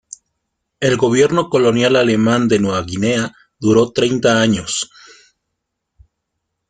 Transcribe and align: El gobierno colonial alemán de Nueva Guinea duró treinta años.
El 0.79 0.97
gobierno 0.97 1.47
colonial 1.51 1.95
alemán 1.95 2.47
de 2.47 2.57
Nueva 2.57 2.81
Guinea 2.81 3.35
duró 3.59 3.91
treinta 3.91 4.41
años. 4.41 4.89